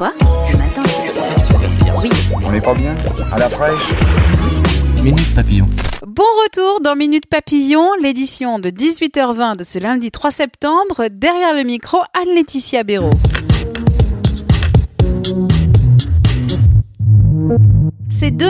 Quoi 0.00 0.14
matin 0.56 0.82
Oui. 2.02 2.08
On 2.42 2.50
n'est 2.50 2.60
pas 2.62 2.72
bien 2.72 2.96
À 3.30 3.38
la 3.38 3.50
fraîche 3.50 3.92
Minute 5.04 5.34
Papillon. 5.34 5.68
Bon 6.06 6.24
retour 6.42 6.80
dans 6.80 6.96
Minute 6.96 7.26
Papillon, 7.26 7.86
l'édition 8.00 8.58
de 8.58 8.70
18h20 8.70 9.56
de 9.56 9.64
ce 9.64 9.78
lundi 9.78 10.10
3 10.10 10.30
septembre. 10.30 11.04
Derrière 11.10 11.52
le 11.52 11.64
micro, 11.64 11.98
Anne-Laetitia 12.14 12.82
Béraud. 12.82 13.10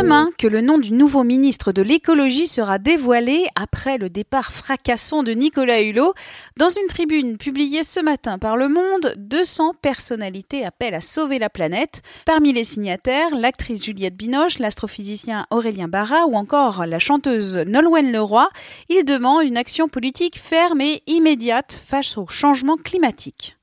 Demain 0.02 0.30
que 0.38 0.46
le 0.46 0.62
nom 0.62 0.78
du 0.78 0.92
nouveau 0.92 1.24
ministre 1.24 1.72
de 1.72 1.82
l'écologie 1.82 2.46
sera 2.46 2.78
dévoilé 2.78 3.46
après 3.54 3.98
le 3.98 4.08
départ 4.08 4.50
fracassant 4.50 5.22
de 5.22 5.32
Nicolas 5.32 5.82
Hulot. 5.82 6.14
Dans 6.56 6.70
une 6.70 6.86
tribune 6.88 7.36
publiée 7.36 7.82
ce 7.82 8.00
matin 8.00 8.38
par 8.38 8.56
Le 8.56 8.68
Monde, 8.68 9.14
200 9.18 9.74
personnalités 9.82 10.64
appellent 10.64 10.94
à 10.94 11.02
sauver 11.02 11.38
la 11.38 11.50
planète. 11.50 12.00
Parmi 12.24 12.54
les 12.54 12.64
signataires, 12.64 13.34
l'actrice 13.34 13.84
Juliette 13.84 14.16
Binoche, 14.16 14.58
l'astrophysicien 14.58 15.46
Aurélien 15.50 15.88
Barra 15.88 16.24
ou 16.26 16.34
encore 16.34 16.86
la 16.86 16.98
chanteuse 16.98 17.58
Nolwenn 17.58 18.10
Leroy. 18.10 18.48
Ils 18.88 19.04
demandent 19.04 19.44
une 19.44 19.58
action 19.58 19.88
politique 19.88 20.38
ferme 20.38 20.80
et 20.80 21.02
immédiate 21.08 21.78
face 21.84 22.16
au 22.16 22.26
changement 22.26 22.78
climatique. 22.78 23.58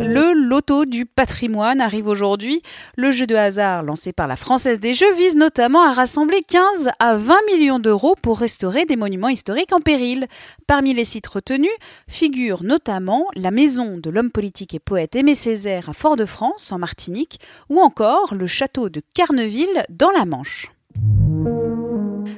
Le 0.00 0.32
loto 0.32 0.84
du 0.84 1.06
patrimoine 1.06 1.80
arrive 1.80 2.06
aujourd'hui. 2.06 2.62
Le 2.96 3.10
jeu 3.10 3.26
de 3.26 3.34
hasard 3.34 3.82
lancé 3.82 4.12
par 4.12 4.28
la 4.28 4.36
Française 4.36 4.78
des 4.78 4.94
Jeux 4.94 5.12
vise 5.16 5.34
notamment 5.34 5.82
à 5.82 5.92
rassembler 5.92 6.40
15 6.46 6.90
à 7.00 7.16
20 7.16 7.34
millions 7.52 7.80
d'euros 7.80 8.14
pour 8.22 8.38
restaurer 8.38 8.84
des 8.84 8.94
monuments 8.94 9.28
historiques 9.28 9.72
en 9.72 9.80
péril. 9.80 10.26
Parmi 10.68 10.94
les 10.94 11.04
sites 11.04 11.26
retenus 11.26 11.70
figure 12.08 12.62
notamment 12.62 13.26
la 13.34 13.50
maison 13.50 13.98
de 13.98 14.08
l'homme 14.08 14.30
politique 14.30 14.74
et 14.74 14.78
poète 14.78 15.16
Aimé 15.16 15.34
Césaire 15.34 15.88
à 15.88 15.92
Fort-de-France, 15.92 16.70
en 16.70 16.78
Martinique, 16.78 17.40
ou 17.68 17.80
encore 17.80 18.34
le 18.34 18.46
château 18.46 18.88
de 18.88 19.02
Carneville 19.14 19.84
dans 19.88 20.10
la 20.10 20.24
Manche. 20.24 20.72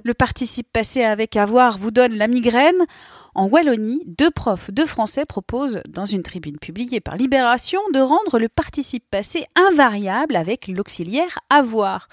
Le 0.03 0.15
participe 0.15 0.73
passé 0.73 1.03
avec 1.05 1.37
avoir 1.37 1.79
vous 1.79 1.91
donne 1.91 2.15
la 2.15 2.27
migraine. 2.27 2.87
En 3.35 3.47
Wallonie, 3.47 4.03
deux 4.07 4.31
profs 4.31 4.71
de 4.71 4.85
français 4.85 5.25
proposent, 5.25 5.81
dans 5.89 6.05
une 6.05 6.23
tribune 6.23 6.59
publiée 6.59 7.01
par 7.01 7.17
Libération, 7.17 7.81
de 7.95 8.01
rendre 8.01 8.39
le 8.39 8.49
participe 8.49 9.05
passé 9.11 9.45
invariable 9.55 10.37
avec 10.37 10.67
l'auxiliaire 10.69 11.39
avoir. 11.49 12.09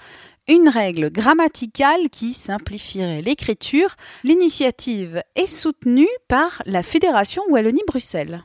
Une 0.48 0.68
règle 0.68 1.10
grammaticale 1.10 2.08
qui 2.10 2.32
simplifierait 2.32 3.20
l'écriture. 3.20 3.96
L'initiative 4.24 5.22
est 5.34 5.46
soutenue 5.46 6.08
par 6.28 6.62
la 6.64 6.82
Fédération 6.82 7.42
Wallonie-Bruxelles. 7.50 8.44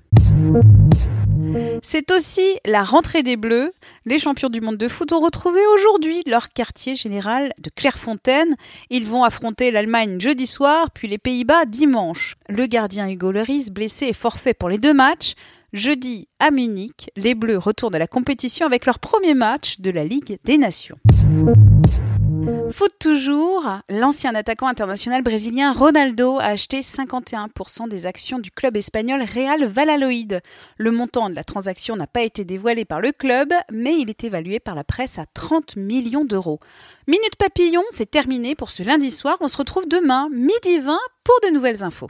C'est 1.81 2.11
aussi 2.11 2.57
la 2.65 2.83
rentrée 2.83 3.23
des 3.23 3.37
Bleus. 3.37 3.71
Les 4.05 4.19
champions 4.19 4.49
du 4.49 4.61
monde 4.61 4.77
de 4.77 4.87
foot 4.87 5.11
ont 5.13 5.19
retrouvé 5.19 5.59
aujourd'hui 5.75 6.21
leur 6.25 6.49
quartier 6.49 6.95
général 6.95 7.53
de 7.59 7.69
Clairefontaine. 7.69 8.55
Ils 8.89 9.05
vont 9.05 9.23
affronter 9.23 9.71
l'Allemagne 9.71 10.19
jeudi 10.19 10.47
soir, 10.47 10.91
puis 10.91 11.07
les 11.07 11.17
Pays-Bas 11.17 11.65
dimanche. 11.65 12.35
Le 12.49 12.65
gardien 12.65 13.09
Hugo 13.09 13.31
Lloris, 13.31 13.71
blessé, 13.71 14.07
est 14.07 14.13
forfait 14.13 14.53
pour 14.53 14.69
les 14.69 14.77
deux 14.77 14.93
matchs. 14.93 15.33
Jeudi, 15.73 16.27
à 16.39 16.51
Munich, 16.51 17.09
les 17.15 17.33
Bleus 17.33 17.57
retournent 17.57 17.95
à 17.95 17.99
la 17.99 18.07
compétition 18.07 18.65
avec 18.65 18.85
leur 18.85 18.99
premier 18.99 19.33
match 19.33 19.79
de 19.79 19.89
la 19.89 20.03
Ligue 20.03 20.37
des 20.43 20.57
Nations. 20.57 20.97
Foot 22.73 22.93
toujours, 22.97 23.69
l'ancien 23.87 24.33
attaquant 24.33 24.65
international 24.65 25.21
brésilien 25.21 25.71
Ronaldo 25.71 26.39
a 26.39 26.45
acheté 26.45 26.79
51% 26.79 27.87
des 27.87 28.07
actions 28.07 28.39
du 28.39 28.49
club 28.49 28.75
espagnol 28.75 29.21
Real 29.21 29.63
Valladolid. 29.63 30.41
Le 30.77 30.89
montant 30.89 31.29
de 31.29 31.35
la 31.35 31.43
transaction 31.43 31.95
n'a 31.95 32.07
pas 32.07 32.23
été 32.23 32.45
dévoilé 32.45 32.83
par 32.83 32.99
le 32.99 33.11
club, 33.11 33.53
mais 33.71 33.99
il 33.99 34.09
est 34.09 34.23
évalué 34.23 34.59
par 34.59 34.73
la 34.73 34.83
presse 34.83 35.19
à 35.19 35.27
30 35.35 35.75
millions 35.75 36.25
d'euros. 36.25 36.59
Minute 37.07 37.35
Papillon, 37.37 37.83
c'est 37.91 38.09
terminé 38.09 38.55
pour 38.55 38.71
ce 38.71 38.81
lundi 38.81 39.11
soir. 39.11 39.37
On 39.39 39.47
se 39.47 39.57
retrouve 39.57 39.87
demain, 39.87 40.27
midi 40.31 40.79
20, 40.79 40.97
pour 41.23 41.35
de 41.43 41.53
nouvelles 41.53 41.83
infos. 41.83 42.09